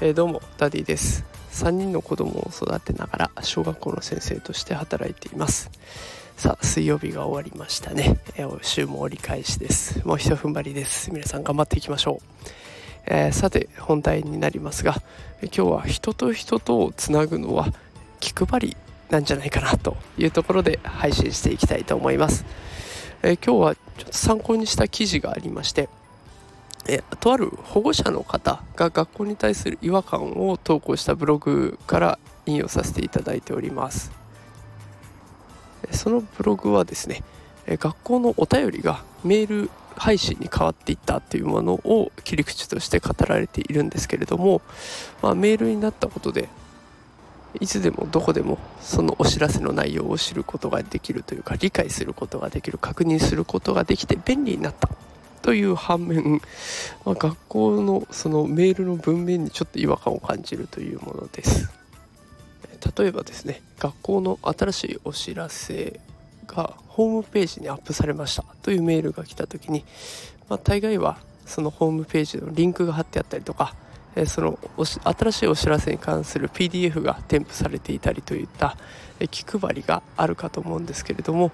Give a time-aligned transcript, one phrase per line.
[0.00, 1.24] えー、どうもダディです。
[1.50, 5.70] 3人の子供を育てながら小学校の先生として働いています。
[6.36, 10.06] さあ水曜日が終わりましたね、えー、週も折り返しです。
[10.06, 11.12] もうひと踏ん張りです。
[11.12, 12.48] 皆さん頑張っていきましょう、
[13.06, 15.02] えー、さて本題になりますが
[15.42, 17.72] 今日は人と人とをつなぐのは
[18.20, 18.76] 気配り
[19.10, 22.44] なんじゃないかなというところで配信していきたいと思います、
[23.22, 23.76] え今日は
[24.10, 25.88] 参考にした記事がありまして
[26.88, 34.10] えとある保護者の方が学校に対する違和感を投稿したブログから引用させていただいております。
[35.92, 37.22] そのブログはですね
[37.66, 44.62] 学校のお便りがメール配信に変わっていったというものを切り口として語られているんですけれども、
[45.22, 46.48] まあ、メールになったことで
[47.60, 54.88] いつでもどこでもそのお知らせの内容を知ることができるというか理解することができる確認することができて便利になった
[55.42, 56.42] という反面、
[57.04, 61.70] まあ、学校のそのメールの文面にちょっと違和感を感じるというものです。
[62.96, 65.98] 例えばですね学校の新しいお知らせ
[66.46, 69.84] がホームページにアップされましたというメールが来た時に、
[70.48, 73.74] まあ、大概はそのホームページのリンクが貼ってあったりとか
[74.18, 78.76] えその新しいお知らせに関する PDF が添付されていたりといった
[79.30, 81.52] 気配りがあるかと思うんですけれども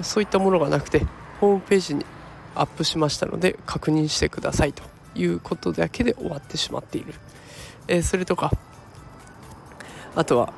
[0.00, 1.04] そういったものがなくて
[1.40, 2.06] ホームページに
[2.54, 4.84] アップしましたので確認してくださいと
[5.16, 7.14] いうことだけで終わってしまっている、
[7.88, 8.52] え、それとか
[10.14, 10.52] あとは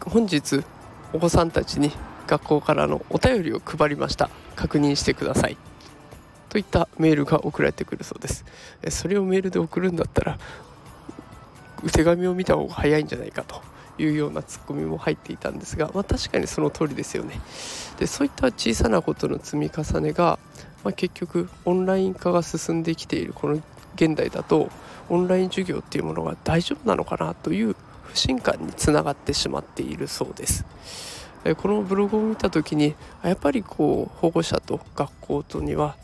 [0.00, 0.62] 本日
[1.14, 1.92] お子さんたちに
[2.26, 4.30] 学校からのお便りを配りました。
[4.56, 5.56] 確認してください。
[6.52, 8.44] といったメールが送られてくるそうです
[8.90, 10.38] それをメールで送るんだったら
[11.92, 13.62] 手紙を見た方が早いんじゃないかと
[13.98, 17.40] いうようなツッコミも入っていたんですが、まあ、確かにその通りですよね
[17.98, 20.38] でそういった小さなことの積み重ねが
[20.84, 23.62] まあ、結局オンライン化が進んできているこの
[23.94, 24.68] 現代だと
[25.08, 30.64] オンライン授業っていうものが大丈夫なのかなという不信感につながってしまっているそうです。
[31.56, 35.96] このブログを見た時にやっぱりこう保護者と学校とには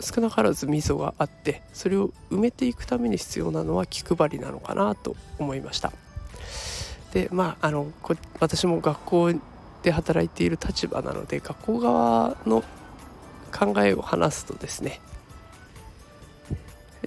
[0.00, 5.92] 少なからず溝があってそれを埋めていくために必要なのは気配りなのかなと思いました。
[7.12, 7.90] でまああの
[8.38, 9.32] 私も学校
[9.82, 12.62] で働いている立場なので学校側の
[13.52, 15.00] 考えを話すとですね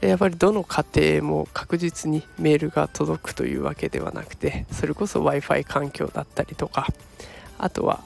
[0.01, 0.83] やっぱりどの家
[1.19, 6.87] 庭も確実にメールが届くというわけではなくてそれこそ w i f i 環境だったりとか
[7.59, 8.01] あとは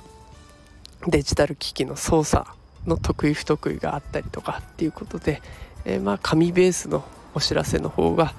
[1.08, 2.46] デジタル機器の操作
[2.86, 5.42] の得意不得意があったりとかっていうことで、
[5.86, 7.04] えー、まあ紙ベースの
[7.34, 8.34] お知らせの方が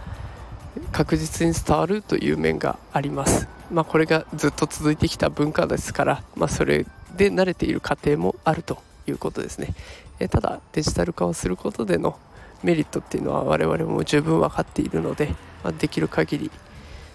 [0.93, 3.49] 確実に伝わるという面があります。
[3.71, 6.87] まあ、これがずっと続いてきた文化ですから、まあ、それ
[7.17, 9.75] で慣れている家庭もあるということですね。
[10.19, 12.19] えただデジタル化をすることでの
[12.63, 16.51] メリットっていうのは我々も十分分かっているので、まあ、できる限り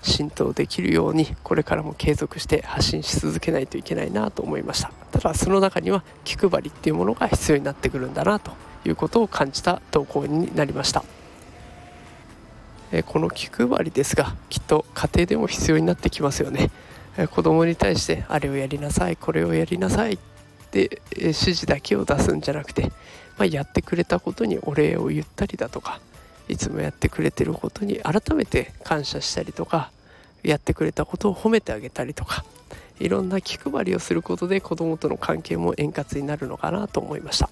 [0.01, 4.91] 浸透できるようにこれからも継続して発信し続けないといけないなと思いました。
[5.11, 8.51] ただその中には気配りっていうものが必要になってくるんだなと
[8.85, 11.03] いうことを感じた投稿になりました。
[13.05, 16.71] この気配りですがきっと家庭でも必要になってきますよね。
[17.31, 20.17] 子供に対してあれをやりなさいこれをやりなさい
[20.71, 22.83] で指示だけを出すんじゃなくて、
[23.37, 25.99] まあ、やってくれたことにお礼を言ったりだとか
[26.47, 29.91] いつもやってくれてることに改めて感謝したりとか
[30.43, 32.43] やってくれたことを褒めてあげたりとか
[32.99, 37.49] いろんな気配りをすることで子供との関係も円滑になるのかなと思いました。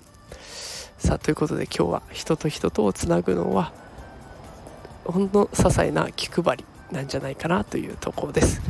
[1.00, 3.72] さあということで今日は人と人とをつなぐのは
[5.06, 8.62] ほんの些細な気配りなんじゃないかなというところです。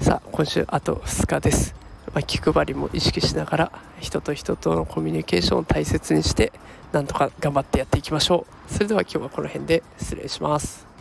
[0.00, 1.83] さあ今週あと2日です。
[2.14, 6.52] まあ、気配りも意識しながら人と人とのコミュニケーションを大切にして
[6.92, 8.72] なんとか頑張ってやっていきましょう。
[8.72, 10.93] それでは今日はこの辺で失礼します。